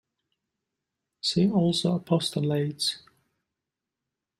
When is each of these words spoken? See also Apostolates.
See 1.21 1.47
also 1.51 1.99
Apostolates. 1.99 3.03